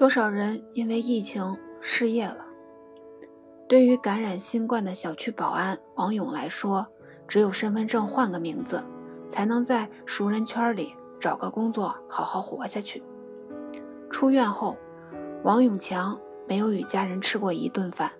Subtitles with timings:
[0.00, 2.46] 多少人因为疫情失业了？
[3.68, 6.86] 对于感染新冠的小区保安王勇来说，
[7.28, 8.82] 只有身份证换个名字，
[9.28, 13.02] 才能在熟人圈里找个工作，好好活下去。
[14.10, 14.78] 出院后，
[15.44, 18.10] 王永强没有与家人吃过一顿饭，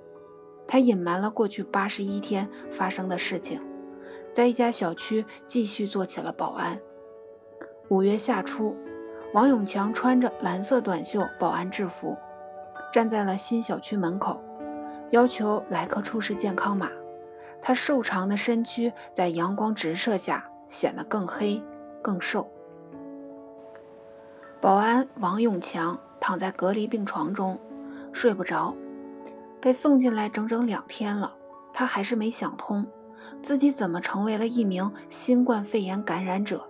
[0.67, 3.59] 他隐瞒了过去八十一天发生的事情，
[4.35, 6.79] 在一家小区继续做起了保安。
[7.89, 8.77] 五月下初，
[9.33, 12.19] 王永强穿着蓝色短袖保安制服，
[12.93, 14.43] 站在了新小区门口，
[15.11, 16.91] 要求来客出示健康码。
[17.63, 21.63] 他瘦长的身躯在阳光直射下显得更黑、
[22.03, 22.51] 更瘦。
[24.61, 27.61] 保安王永强躺在隔离病床中，
[28.13, 28.75] 睡不着，
[29.61, 31.35] 被送进来整整两天了，
[31.73, 32.85] 他还是没想通，
[33.43, 36.67] 自己怎么成为了一名新冠肺炎感染者。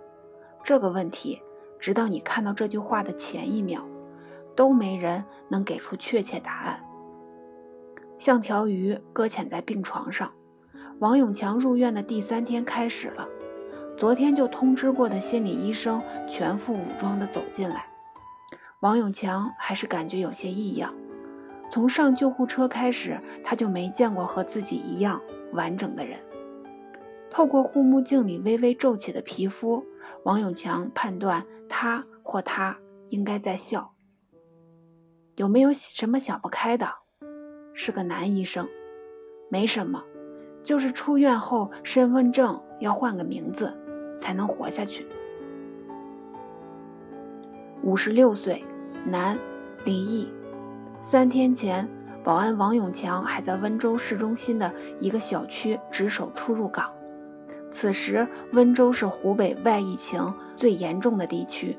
[0.63, 1.41] 这个问题，
[1.81, 3.81] 直到你看到这句话的前一秒，
[4.55, 6.79] 都没人能给出确切答案。
[8.17, 10.31] 像条鱼搁浅在病床上，
[10.99, 13.27] 王永强入院的第三天开始了。
[13.97, 17.87] 昨天就通知过的心理医生全副武装地走进来，
[18.79, 20.93] 王永强还是感觉有些异样。
[21.71, 25.21] 从上救护车开始，他就没见过和自己一样
[25.53, 26.19] 完整的人。
[27.31, 29.85] 透过护目镜里微微皱起的皮肤，
[30.23, 32.77] 王永强判断他或他
[33.09, 33.93] 应该在笑。
[35.37, 36.87] 有没有什么想不开的？
[37.73, 38.67] 是个男医生，
[39.49, 40.03] 没什么，
[40.61, 43.73] 就是出院后身份证要换个名字
[44.19, 45.07] 才能活下去。
[47.81, 48.63] 五十六岁，
[49.05, 49.39] 男，
[49.85, 50.27] 离异。
[51.01, 51.87] 三天前，
[52.25, 56.91] 保安王永强还在温州市中心的一个小区值守出入岗。
[57.71, 61.77] 此时，温州是湖北外疫情最严重的地区。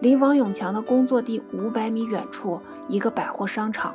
[0.00, 3.94] 离王永强的工作地五百米远处，一个百货商场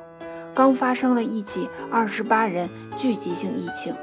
[0.54, 3.96] 刚发生了一起二十八人聚集性疫情。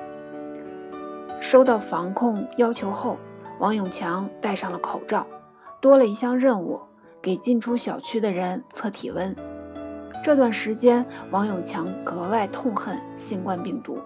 [1.41, 3.19] 收到防控要求后，
[3.59, 5.27] 王永强戴上了口罩，
[5.81, 6.81] 多了一项任务：
[7.21, 9.37] 给进出小区的人测体温。
[10.25, 13.99] 这段时间，王永强格外痛恨新冠病毒。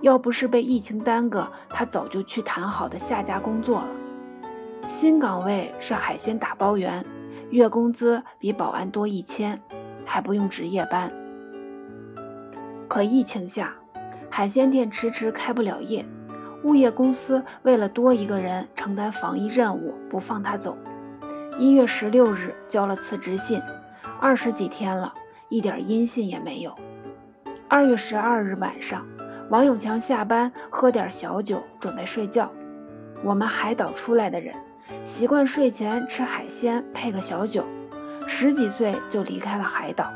[0.00, 3.88] 要不是被疫情耽搁，他早就去谈好的下家工作了。
[4.86, 7.04] 新岗位是海鲜打包员，
[7.50, 9.60] 月工资比保安多一千，
[10.04, 11.12] 还不用值夜班。
[12.86, 13.74] 可疫情下，
[14.30, 16.06] 海鲜店迟迟开不了业，
[16.62, 20.78] 物业公司为了多一个人承担防疫任务，不放他走。
[21.58, 23.60] 一月十六日交了辞职信，
[24.20, 25.12] 二十几天了，
[25.48, 26.72] 一点音信也没有。
[27.66, 29.04] 二月十二日晚上。
[29.50, 32.50] 王永强下班喝点小酒，准备睡觉。
[33.24, 34.54] 我们海岛出来的人，
[35.04, 37.64] 习惯睡前吃海鲜配个小酒。
[38.26, 40.12] 十几岁就离开了海岛，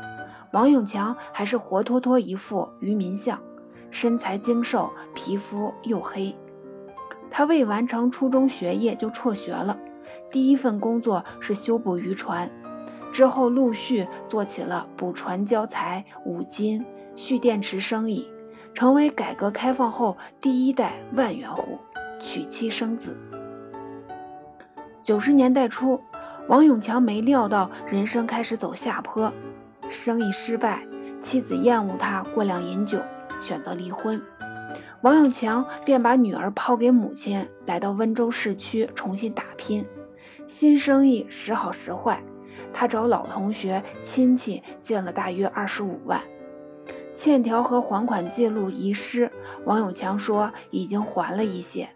[0.51, 3.39] 王永强还是活脱脱一副渔民相，
[3.89, 6.35] 身材精瘦，皮肤黝黑。
[7.31, 9.75] 他未完成初中学业就辍学了，
[10.29, 12.47] 第一份工作是修补渔船，
[13.11, 18.29] 之后陆续做起了补船教材、五金、蓄电池生意。
[18.73, 21.77] 成为改革开放后第一代万元户，
[22.19, 23.15] 娶妻生子。
[25.01, 26.01] 九十年代初，
[26.47, 29.31] 王永强没料到人生开始走下坡，
[29.89, 30.85] 生意失败，
[31.21, 32.99] 妻子厌恶他过量饮酒，
[33.41, 34.21] 选择离婚。
[35.01, 39.85] 王永强便把女儿抛给母亲，来到温州市区重新打拼。
[40.47, 42.23] 新生意时好时坏，
[42.73, 46.21] 他找老同学亲戚借了大约二十五万。
[47.15, 49.31] 欠条和还款记录遗失，
[49.65, 51.89] 王永强说已经还了一些，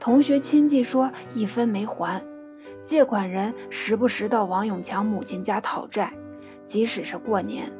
[0.00, 2.22] 同学亲戚说一分没还，
[2.82, 6.12] 借款人时不时到王永强母亲家讨债，
[6.64, 7.70] 即使是过年，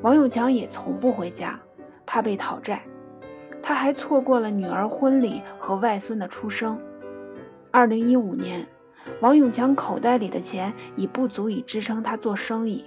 [0.00, 1.60] 王永强也从不回家，
[2.06, 2.82] 怕被讨债。
[3.62, 6.80] 他还错过了女儿婚礼和外孙的出生。
[7.70, 8.66] 二零一五年，
[9.20, 12.84] 王永强口袋里的钱已不足以支撑他做生意，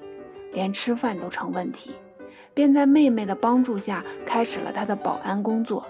[0.52, 1.92] 连吃饭都成问题。
[2.56, 5.86] 便在妹妹的帮助下开始了他的保安工作。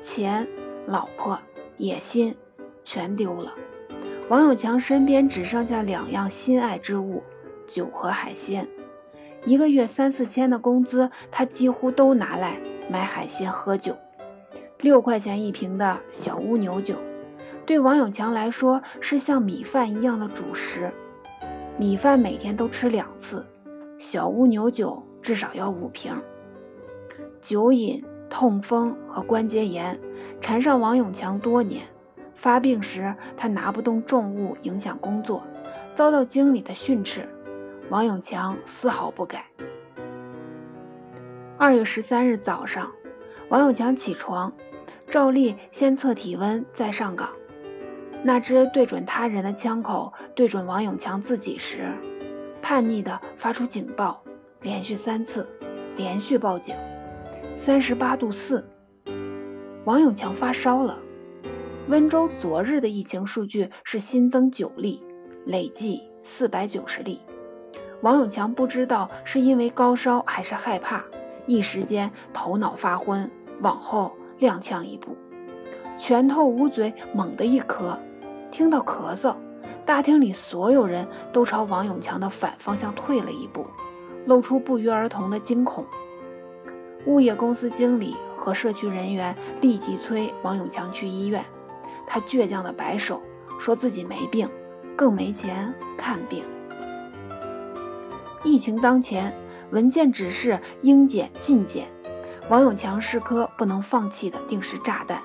[0.00, 0.48] 钱、
[0.86, 1.38] 老婆、
[1.76, 2.34] 野心
[2.82, 3.54] 全丢了，
[4.28, 7.22] 王永强身边只剩下两样心爱之物：
[7.66, 8.66] 酒和海鲜。
[9.44, 12.58] 一个月三四千的工资，他几乎都拿来
[12.90, 13.94] 买海鲜喝酒。
[14.80, 16.96] 六块钱一瓶的小乌牛酒，
[17.66, 20.90] 对王永强来说是像米饭一样的主食。
[21.76, 23.44] 米饭每天都吃两次。
[23.98, 26.12] 小乌牛酒至少要五瓶。
[27.40, 29.98] 酒瘾、痛风和关节炎
[30.40, 31.82] 缠上王永强多年。
[32.34, 35.46] 发病时，他拿不动重物，影响工作，
[35.94, 37.26] 遭到经理的训斥。
[37.88, 39.46] 王永强丝毫不改。
[41.56, 42.90] 二月十三日早上，
[43.48, 44.52] 王永强起床，
[45.08, 47.30] 照例先测体温，再上岗。
[48.22, 51.92] 那只对准他人的枪口对准王永强自己时，
[52.64, 54.24] 叛逆地发出警报，
[54.62, 55.46] 连续三次，
[55.98, 56.74] 连续报警。
[57.54, 58.66] 三十八度四，
[59.84, 60.98] 王永强发烧了。
[61.88, 65.04] 温州昨日的疫情数据是新增九例，
[65.44, 67.20] 累计四百九十例。
[68.00, 71.04] 王永强不知道是因为高烧还是害怕，
[71.44, 73.30] 一时间头脑发昏，
[73.60, 75.14] 往后踉跄一步，
[75.98, 77.98] 拳头捂嘴，猛地一咳。
[78.50, 79.36] 听到咳嗽，
[79.86, 83.66] 大厅里所有人都朝王永强的反方向退了一步，
[84.24, 85.84] 露出不约而同的惊恐。
[87.06, 91.44] 物业公司经理和社区人员立即催王永强去医院。
[92.06, 93.20] 他倔强的摆手，
[93.60, 94.48] 说自己没病，
[94.96, 96.44] 更没钱看病。
[98.42, 99.34] 疫情当前，
[99.70, 101.88] 文件指示应检尽检，
[102.48, 105.20] 王永强是颗不能放弃的定时炸弹。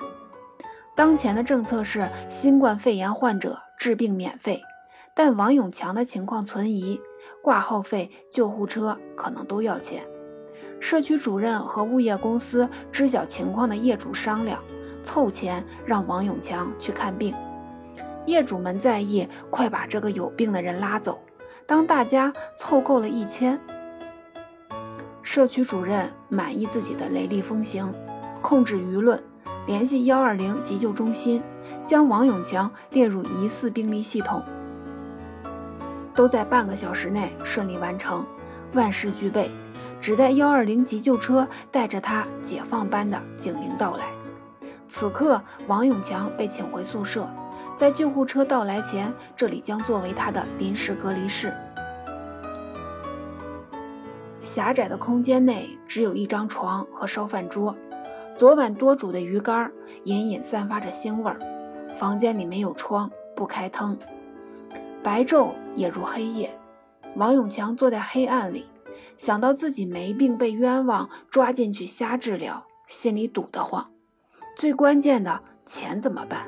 [0.94, 4.62] 当前的政策是新冠肺炎患者治病免费，
[5.14, 7.00] 但王永强的情况存疑，
[7.42, 10.06] 挂号费、救护车可能都要钱。
[10.80, 14.62] 社区主任和物业公司知晓情况的业主商量。
[15.02, 17.34] 凑钱让王永强去看病，
[18.26, 21.18] 业主们在意，快把这个有病的人拉走。
[21.66, 23.58] 当大家凑够了一千，
[25.22, 27.94] 社区主任满意自己的雷厉风行，
[28.42, 29.18] 控制舆论，
[29.66, 31.42] 联系幺二零急救中心，
[31.90, 34.44] 将王永强列入疑似病例系统，
[36.14, 38.24] 都在半个小时内顺利完成，
[38.74, 39.50] 万事俱备，
[40.00, 44.04] 只待幺二零急救车带着他解放般的警铃到来。
[44.86, 47.28] 此刻，王永强被请回宿舍，
[47.76, 51.52] 在救护车到来前，这里将作为他的临时隔离室。
[54.40, 57.74] 狭窄的空间内只有一张床和烧饭桌，
[58.36, 59.72] 昨晚多煮的鱼干
[60.04, 61.40] 隐隐散发着腥味儿。
[61.98, 63.98] 房间里没有窗，不开灯，
[65.02, 66.56] 白昼也如黑夜。
[67.16, 68.66] 王永强坐在黑暗里，
[69.16, 73.90] 想到自己没病被冤枉抓进去瞎治疗，心里堵得慌。
[74.56, 76.46] 最关键的钱怎么办？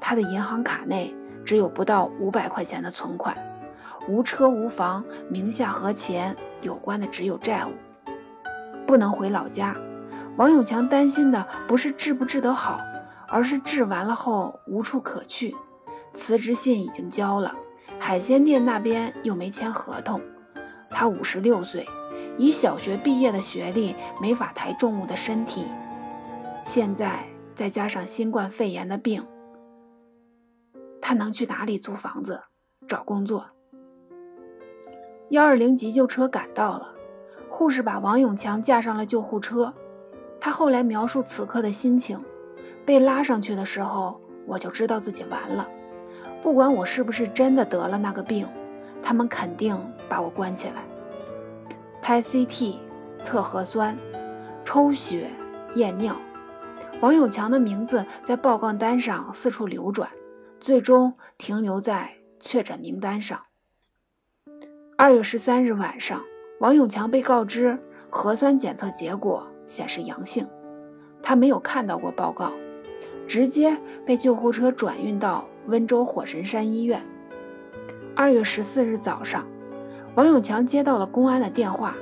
[0.00, 1.14] 他的银行卡内
[1.44, 3.36] 只有不到五百块钱的存款，
[4.08, 7.70] 无车无房，名下和钱有关的只有债务，
[8.86, 9.74] 不能回老家。
[10.36, 12.80] 王永强担心的不是治不治得好，
[13.34, 15.56] 而是治完了后无处可去。
[16.14, 17.56] 辞职信已经交了，
[17.98, 20.20] 海鲜店那边又没签合同。
[20.88, 21.88] 他五十六岁，
[22.38, 25.66] 以小学毕业的学历，没法抬重物的身体，
[26.62, 27.26] 现在。
[27.56, 29.28] 再加上新冠肺炎的病，
[31.00, 32.42] 他能去哪里租房子、
[32.88, 33.50] 找工作？
[35.28, 36.96] 幺二零急救车赶到了，
[37.48, 39.72] 护士把王永强架上了救护车。
[40.40, 42.24] 他后来描述此刻的心情：
[42.84, 45.68] 被拉上去的时候，我就知道自己完了。
[46.42, 48.46] 不管我是不是真的得了那个病，
[49.02, 49.78] 他们肯定
[50.08, 50.84] 把我关起来。
[52.02, 52.76] 拍 CT、
[53.22, 53.98] 测核酸、
[54.64, 55.30] 抽血、
[55.74, 56.16] 验尿。
[57.00, 60.10] 王永强的名字在报告单上四处流转，
[60.60, 63.40] 最终停留在确诊名单上。
[64.96, 66.22] 二月十三日晚上，
[66.60, 67.78] 王永强被告知
[68.10, 70.46] 核酸检测结果显示阳性，
[71.22, 72.52] 他没有看到过报告，
[73.26, 77.02] 直接被救护车转运到温州火神山医院。
[78.14, 79.46] 二月十四日早上，
[80.14, 81.94] 王永强接到了公安的电话，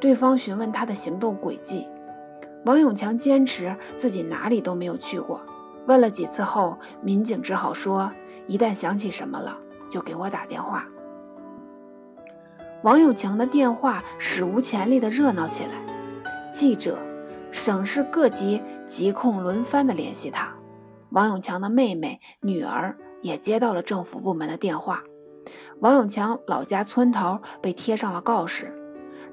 [0.00, 1.86] 对方询问他的行动轨迹。
[2.64, 5.40] 王永强坚持自己哪里都没有去过，
[5.86, 8.12] 问了几次后，民警只好说
[8.46, 9.58] ：“一旦想起什么了，
[9.90, 10.86] 就给我打电话。”
[12.82, 15.70] 王永强的电话史无前例的热闹起来，
[16.52, 16.98] 记者、
[17.52, 20.52] 省市各级疾控轮番的联系他。
[21.12, 25.04] 王永强的妹妹、女儿也接到了政府部门的电话。
[25.78, 28.72] 王永强老家村头被贴上了告示。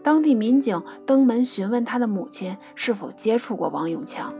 [0.03, 4.33] 当地民警登门询问他的母亲是否接触过王永强。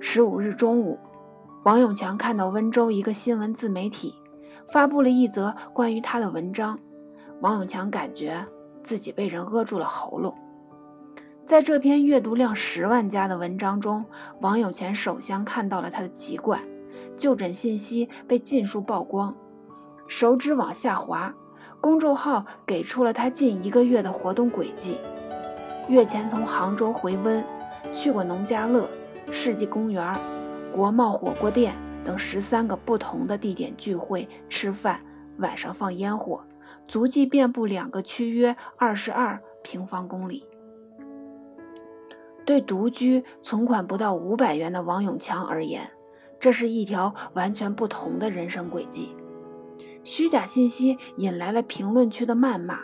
[0.00, 0.98] 十五日中午，
[1.64, 4.14] 王永强看到温州一个新闻自媒体
[4.72, 6.78] 发布了一则关于他的文章，
[7.40, 8.46] 王永强感觉
[8.84, 10.34] 自己被人扼住了喉咙。
[11.48, 14.04] 在这篇阅读量十万加的文章中，
[14.42, 16.60] 王友钱首先看到了他的籍贯，
[17.16, 19.34] 就诊信息被尽数曝光，
[20.08, 21.34] 手指往下滑。
[21.80, 24.98] 公众号给出了他近一个月的活动轨迹：
[25.88, 27.42] 月前从杭州回温，
[27.94, 28.86] 去过农家乐、
[29.32, 30.14] 世纪公园、
[30.70, 31.72] 国贸火锅店
[32.04, 35.00] 等十三个不同的地点聚会吃饭，
[35.38, 36.44] 晚上放烟火，
[36.86, 40.44] 足迹遍布两个区，约二十二平方公里。
[42.48, 45.90] 对独居、存款不到五百元的王永强而言，
[46.40, 49.14] 这是一条完全不同的人生轨迹。
[50.02, 52.78] 虚假信息引来了评论区的谩骂。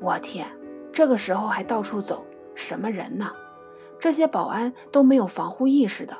[0.00, 0.46] 我天，
[0.92, 2.24] 这个时候还到处走，
[2.54, 3.32] 什么人呢？
[3.98, 6.16] 这些保安都没有防护意识的。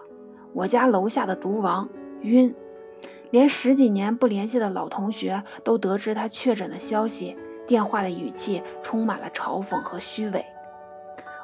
[0.53, 1.89] 我家楼下的毒王
[2.23, 2.53] 晕，
[3.31, 7.37] 连十几年不联系的老同学都得知他确诊的消息，
[7.69, 10.45] 电话的语气充满了嘲讽和虚伪。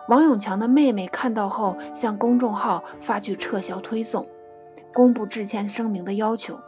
[0.08, 4.26] 王永强的妹妹看到后，向公众号发去撤销推送、
[4.92, 6.58] 公布致歉声明的要求，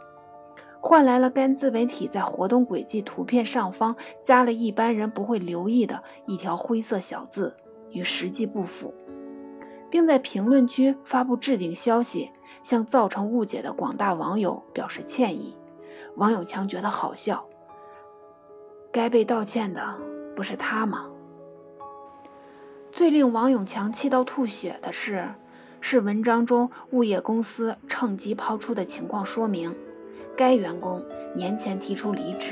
[0.79, 7.57] 换来了该自媒体在活动轨迹图片上方加了一般人不会留意的一条灰色小字，
[7.91, 8.93] 与实际不符，
[9.89, 15.57] 并在评论区发布置顶消息，向造成误解的广大网友表示歉意。
[16.15, 17.45] 王永强觉得好笑，
[18.91, 19.97] 该被道歉的
[20.35, 21.09] 不是他吗？
[22.93, 25.27] 最令王永强气到吐血的是，
[25.81, 29.75] 是文章中物业公司趁机抛出的情况说明：
[30.37, 31.03] 该员工
[31.35, 32.51] 年前提出离职，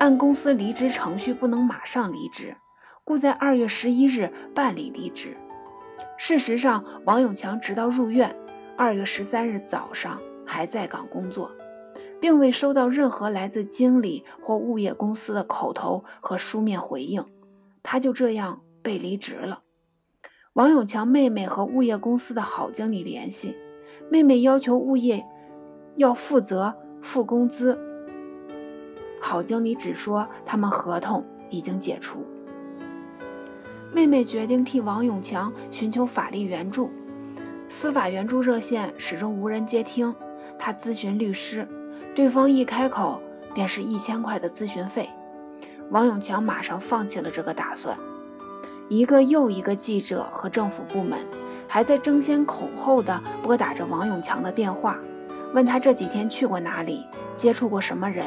[0.00, 2.56] 按公司离职程序不能马上离职，
[3.04, 5.36] 故在二月十一日办理离职。
[6.18, 8.34] 事实上，王永强直到入院，
[8.76, 11.48] 二月十三日早上还在岗工作，
[12.20, 17.24] 并未收到任何来自经理或物业公司的口头和书面回应，
[17.84, 18.62] 他就这样。
[18.82, 19.62] 被离职了，
[20.52, 23.56] 王永强妹妹和物业公司的好经理联系，
[24.10, 25.24] 妹妹要求物业
[25.96, 27.78] 要负责付工资，
[29.20, 32.24] 好经理只说他们合同已经解除。
[33.92, 36.90] 妹妹决定替王永强寻求法律援助，
[37.68, 40.14] 司法援助热线始终无人接听，
[40.58, 41.68] 她咨询律师，
[42.14, 43.20] 对方一开口
[43.52, 45.10] 便是一千块的咨询费，
[45.90, 47.98] 王永强马上放弃了这个打算。
[48.90, 51.16] 一个又一个记者和政府部门
[51.68, 54.98] 还在争先恐后地拨打着王永强的电话，
[55.54, 57.06] 问他这几天去过哪里，
[57.36, 58.26] 接触过什么人。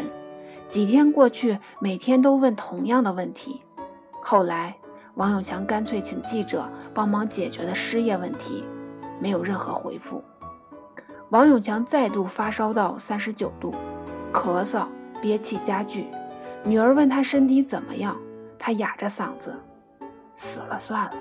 [0.70, 3.62] 几天过去，每天都问同样的问题。
[4.22, 4.78] 后来，
[5.16, 8.64] 王永强干脆请记者帮忙解决的失业问题，
[9.20, 10.24] 没有任何回复。
[11.30, 13.76] 王永强再度发烧到三十九度，
[14.32, 14.86] 咳嗽
[15.22, 16.08] 憋气加剧。
[16.64, 18.16] 女儿问他身体怎么样，
[18.58, 19.60] 他哑着嗓子。
[20.38, 21.14] 死了算了。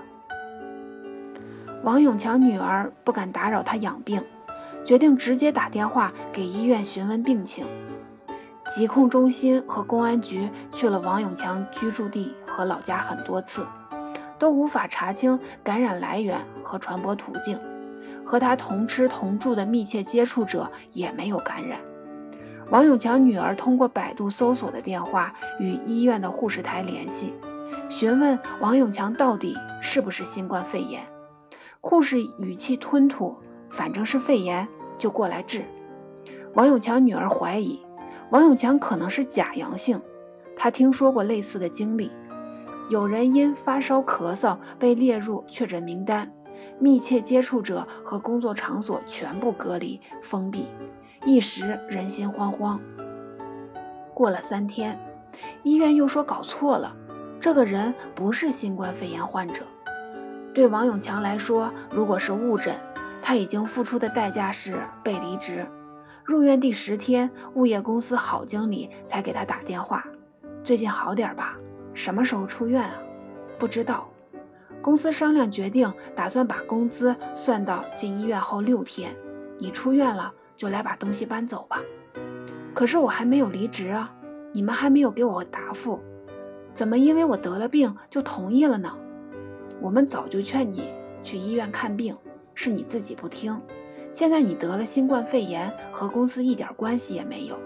[1.82, 4.22] 王永强女儿不敢打扰他养病，
[4.84, 7.66] 决定直接打电话给医院询问病情。
[8.74, 13.66] 疾控中心和公安局去了王永强居住地和老家很多次，
[14.38, 17.58] 都无法查清感染来源和传播途径。
[18.24, 21.80] 和他同吃同住的密切接触者也没有感染。
[22.70, 27.34] 王永强女儿通过百度搜索的电话与医院的护士台联系。
[27.92, 31.06] 询问王永强到底是不是新冠肺炎，
[31.82, 33.36] 护士语气吞吐，
[33.70, 35.62] 反正是肺炎就过来治。
[36.54, 37.84] 王永强女儿怀疑
[38.30, 40.00] 王永强可能是假阳性，
[40.56, 42.10] 她听说过类似的经历，
[42.88, 46.32] 有人因发烧咳嗽被列入确诊名单，
[46.78, 50.66] 密切接触者和工作场所全部隔离封闭，
[51.26, 52.80] 一时人心惶惶。
[54.14, 54.98] 过了三天，
[55.62, 56.96] 医院又说搞错了。
[57.42, 59.64] 这个人不是新冠肺炎患者。
[60.54, 62.72] 对王永强来说，如果是误诊，
[63.20, 65.66] 他已经付出的代价是被离职。
[66.22, 70.04] 入院第十天，物业公司郝经理才给他打电话
[70.62, 71.58] ：“最近好点吧？
[71.94, 72.94] 什么时候出院啊？”
[73.58, 74.08] 不知道。
[74.80, 79.16] 公司商量决定，打算把工资算到进医院后六天。
[79.58, 81.80] 你出院了，就来把东西搬走吧。
[82.72, 84.14] 可是我还没有离职啊，
[84.52, 86.00] 你们还没有给我答复。
[86.74, 88.96] 怎么因为我得了病就同意了呢？
[89.80, 90.84] 我们早就劝你
[91.22, 92.16] 去医院看病，
[92.54, 93.60] 是你自己不听。
[94.12, 97.58] 现在你得了新冠肺炎，和公司一点关系也没有。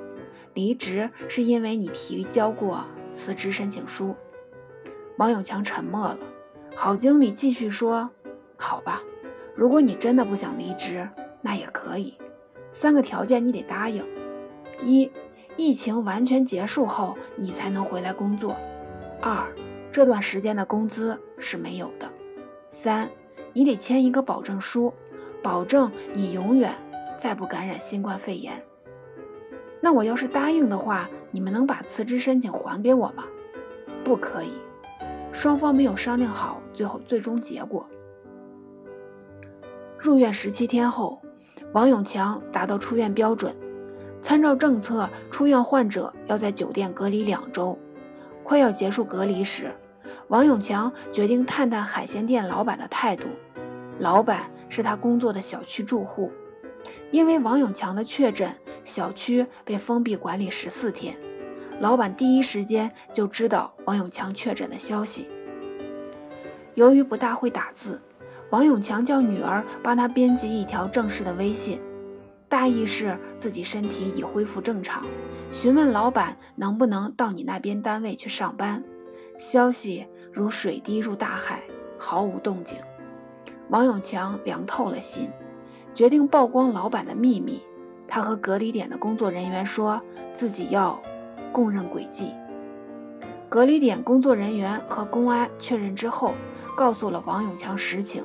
[0.55, 4.15] 离职是因为你提交过辞职申请书。
[5.19, 6.19] 王永强沉默了。
[6.75, 8.11] 郝经理继续说
[8.57, 9.03] ：“好吧，
[9.55, 11.09] 如果你真的不想离职，
[11.43, 12.15] 那也可以。
[12.73, 14.05] 三个条件你得答应：
[14.83, 15.11] 一，
[15.57, 18.57] 疫情完全结束后你才能回来工作。”
[19.21, 19.47] 二，
[19.91, 22.11] 这段时间的工资是没有的。
[22.71, 23.09] 三，
[23.53, 24.93] 你得签一个保证书，
[25.43, 26.75] 保证你永远
[27.19, 28.63] 再不感染新冠肺炎。
[29.81, 33.25] 那我要是答应的话，你们能把辞职申请还给我吗？
[34.05, 34.53] 不可以，
[35.33, 37.89] 双方没有商量好最后最终结果。
[39.99, 41.21] 入院十七天后，
[41.73, 43.57] 王永强达到出院标准，
[44.21, 47.79] 参照政策，出院患者要在酒店隔离两周。
[48.47, 49.75] 快要结束隔离时，
[50.29, 53.25] 王永强决定探探海鲜店老板的态度。
[53.99, 56.31] 老板是他工作的小区住户，
[57.11, 61.17] 因为王永强的确诊，小区被封闭管理十四天。
[61.81, 65.29] 老板第一时间就知道王永强确诊的消息。
[66.77, 68.01] 由于不大会打字，
[68.51, 71.81] 王永强叫女儿帮他编辑一条正式的微信，
[72.49, 75.05] 大意是自己身体已恢复正常，
[75.51, 78.85] 询问老板能不能到你那边单位去上班。
[79.37, 81.63] 消息如水滴入大海，
[81.99, 82.79] 毫无动静。
[83.69, 85.29] 王永强凉透了心，
[85.93, 87.63] 决定曝光老板的秘密。
[88.07, 90.01] 他和隔离点的工作人员说
[90.33, 91.03] 自己要
[91.51, 92.33] 供认轨迹。
[93.49, 96.35] 隔离点工作人员和公安确认之后，
[96.77, 98.25] 告诉了王永强实情。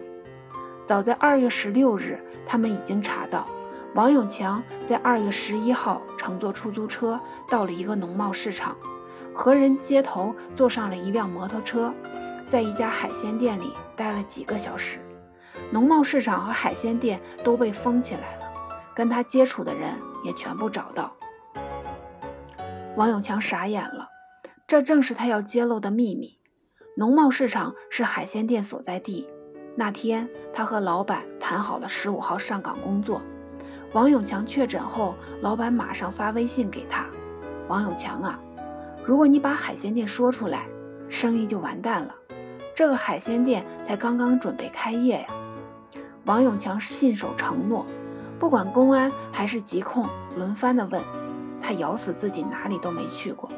[0.85, 3.47] 早在二月十六日，他们已经查到
[3.93, 7.19] 王永强在二月十一号乘坐出租车
[7.49, 8.75] 到了一个农贸市场，
[9.33, 11.93] 和人接头坐上了一辆摩托车，
[12.49, 14.99] 在一家海鲜店里待了几个小时。
[15.71, 18.45] 农贸市场和海鲜店都被封起来了，
[18.95, 19.91] 跟他接触的人
[20.23, 21.13] 也全部找到。
[22.95, 24.07] 王永强傻眼了，
[24.67, 26.37] 这正是他要揭露的秘密。
[26.95, 29.27] 农贸市场是海鲜店所在地。
[29.75, 33.21] 那天，他和老板谈好了十五号上岗工作。
[33.93, 37.05] 王永强确诊后，老板马上发微信给他
[37.67, 38.39] ：“王永强啊，
[39.03, 40.65] 如果你把海鲜店说出来，
[41.09, 42.15] 生意就完蛋了。
[42.73, 45.27] 这个海鲜店才刚刚准备开业呀。”
[46.23, 47.85] 王永强信守承诺，
[48.39, 50.07] 不管公安还是疾控
[50.37, 51.01] 轮番的问，
[51.61, 53.49] 他咬死自己哪里都没去过，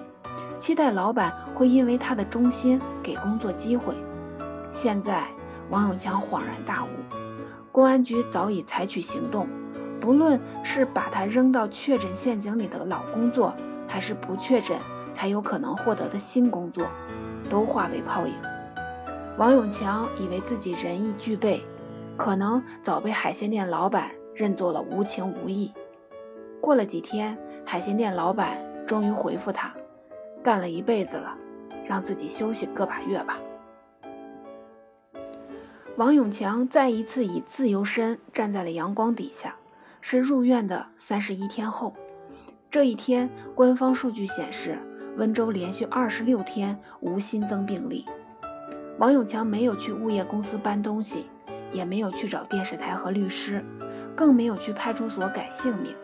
[0.58, 3.94] 期待老板会因为他的忠心给工作机会。
[4.72, 5.28] 现在
[5.70, 6.88] 王永强恍然大悟，
[7.72, 9.48] 公安局早已采取行动，
[10.04, 13.54] 不论是把他扔到确诊陷阱里的老工作，
[13.88, 14.78] 还是不确诊
[15.14, 16.86] 才有可能获得的新工作，
[17.50, 18.34] 都化为泡影。
[19.38, 21.64] 王永强以为自己仁义俱备。
[22.18, 25.72] 可能早被海鲜店老板认作了无情无义。
[26.60, 29.74] 过了几天，海鲜店老板终于回复他
[30.44, 31.34] ：“干了一辈子了，
[31.88, 33.40] 让自己休息个把月吧。”
[35.96, 39.56] 王永强再一次以自由身站在了阳光底下，
[40.06, 41.96] 是入院的三十一天后。
[42.70, 44.78] 这一天，官方数据显示，
[45.16, 48.06] 温州连续二十六天无新增病例。
[49.00, 51.26] 王永强没有去物业公司搬东西。
[51.72, 53.66] 也没有去找电视台和律师，
[54.16, 55.96] 更没有去派出所改姓名。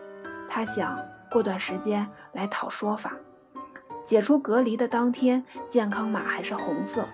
[0.48, 0.98] 他想
[1.30, 3.12] 过段时间来讨说法。
[4.04, 7.04] 解除隔离的当天，健康码还是红色。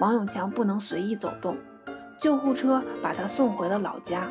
[0.00, 1.56] 王永强不能随意走动，
[2.20, 4.24] 救护车把他送回了老家。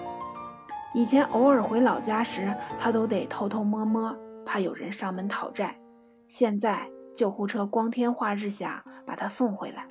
[0.93, 5.75] 以前偶尔回老家时，他都得偷偷摸摸，怕有人上门讨债。
[6.27, 9.87] 现在救护车光天化日下把他送回来，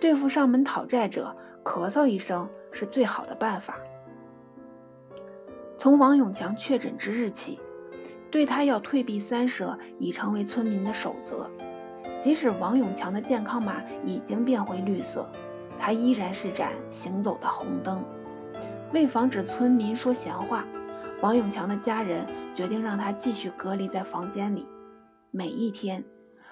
[0.00, 2.48] 对付上门讨债者，咳嗽一声。
[2.74, 3.76] 是最好的办法。
[5.76, 7.60] 从王永强确诊之日起，
[8.30, 11.50] 对他要退避三舍已成为村民的守则。
[12.18, 15.30] 即使王永强的健康码已经变回绿色，
[15.78, 18.02] 他依然是盏行走的红灯。
[18.92, 20.66] 为防止村民说闲话，
[21.22, 24.66] 王永强的家人决定让他继续隔离在房间里。
[25.30, 26.04] 每一天，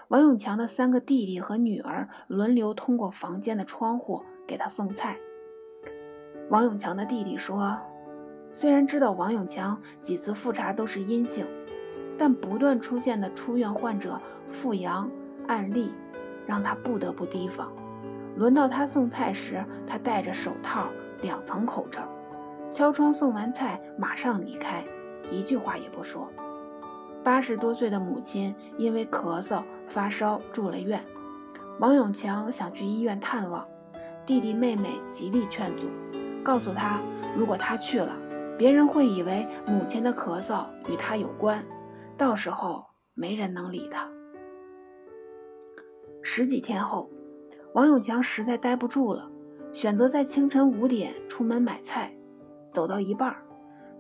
[0.09, 5.19] 王永强的三个弟弟和女儿轮流通过房间的窗户给他送菜。
[6.49, 7.79] 王永强的弟弟说
[8.53, 11.47] ：“虽然知道王永强几次复查都是阴性，
[12.19, 14.19] 但不断出现的出院患者
[14.51, 15.11] 复阳
[15.47, 15.93] 案例，
[16.47, 17.71] 让他不得不提防。
[18.35, 20.87] 轮到他送菜时，他戴着手套、
[21.21, 22.09] 两层口罩，
[22.71, 24.85] 敲窗送完菜马上离开，
[25.31, 26.29] 一句话也不说。
[27.23, 31.05] 八十多岁的母亲因为咳嗽发烧住了院，
[31.79, 33.67] 王永强想去医院探望，
[34.25, 35.87] 弟弟妹妹极力劝阻。”
[36.43, 37.01] 告诉他，
[37.37, 38.17] 如果他去了，
[38.57, 41.63] 别人会以为母亲的咳嗽与他有关，
[42.17, 44.09] 到时候没人能理他。
[46.23, 47.11] 十几天后，
[47.75, 49.31] 王永强实在待不住了，
[49.73, 52.15] 选择在清晨五点出门买菜。
[52.73, 53.37] 走到一半，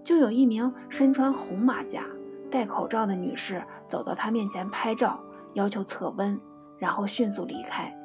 [0.05, 2.05] 就有一名身穿红马甲、
[2.51, 5.21] 戴口罩的女士走到他面前拍照，
[5.55, 6.41] 要求测温，
[6.79, 7.97] 然后迅速离开。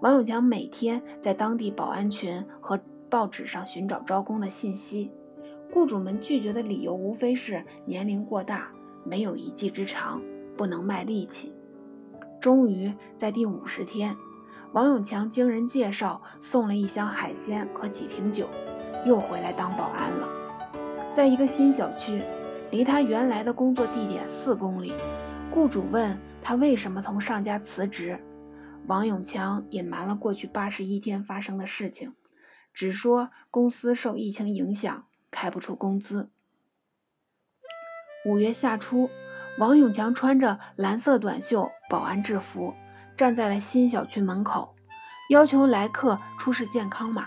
[0.00, 2.80] 王永强每天在当地保安群和。
[3.10, 5.12] 报纸上寻找招工的信息，
[5.72, 8.72] 雇主们拒绝的理由无非是年龄过大，
[9.04, 10.20] 没有一技之长，
[10.56, 11.54] 不能卖力气。
[12.40, 14.16] 终于在第五十天，
[14.72, 18.48] 王永强经人介绍送了一箱海鲜和几瓶酒，
[19.04, 20.28] 又回来当保安了。
[21.16, 22.22] 在一个新小区，
[22.70, 24.92] 离他原来的工作地点四公里，
[25.52, 28.18] 雇主问他为什么从上家辞职，
[28.86, 32.14] 王永强隐瞒了过去八十一天发生的事情，
[32.72, 36.30] 只说公司受疫情影响开不出工资。
[38.26, 39.10] 五月下初，
[39.58, 42.74] 王永强穿着蓝色短袖保安制服，
[43.16, 44.74] 站在了新小区门口，
[45.30, 47.26] 要求来客出示健康码。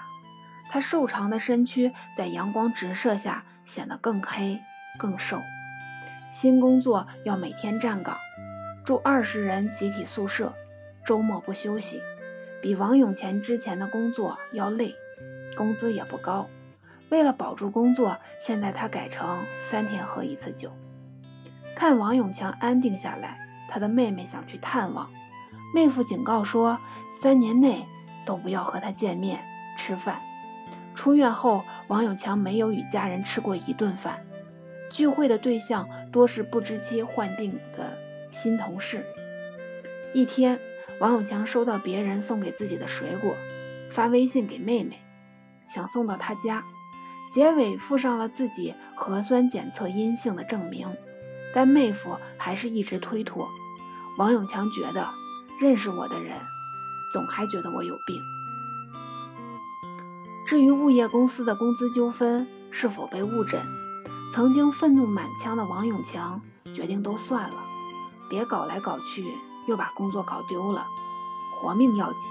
[0.69, 4.60] 他瘦长的身躯在阳光直射下显得更黑、
[4.97, 5.41] 更瘦。
[6.34, 8.17] 新工作要每天站岗，
[8.86, 10.53] 住二十人集体宿舍。
[11.06, 12.01] 周末不休息，
[12.62, 14.93] 比王永强之前的工作要累，
[15.56, 16.47] 工资也不高。
[17.10, 19.39] 为了保住工作，现在他改成
[19.71, 20.71] 三天喝一次酒。
[21.75, 25.10] 看王永强安定下来，他的妹妹想去探望，
[25.73, 26.77] 妹夫警告说，
[27.23, 27.86] 三年内
[28.25, 29.39] 都不要和他见面
[29.80, 30.17] 吃饭。
[30.97, 34.25] 出院后，王永强没有与家人吃过一顿饭，
[34.91, 37.97] 聚会的对象多是不知期患病的
[38.33, 39.01] 新同事。
[40.13, 40.60] 一天。
[40.99, 43.36] 王永强收到别人送给自己的水果，
[43.91, 44.99] 发微信给妹妹，
[45.71, 46.63] 想送到她家，
[47.31, 50.88] 结尾附上了自己核酸检测阴性的证明，
[51.53, 53.47] 但妹夫还是一直推脱。
[54.17, 55.07] 王永强觉得，
[55.62, 56.39] 认识我的人，
[57.13, 58.19] 总还觉得我有病。
[60.47, 63.62] 至于物业公司的工资纠纷是否被误诊，
[64.33, 66.41] 曾经愤怒满腔的王永强
[66.73, 67.57] 决定都算了，
[68.29, 69.25] 别搞来搞去。
[69.67, 70.86] 又把工作搞丢了，
[71.60, 72.21] 活命要紧。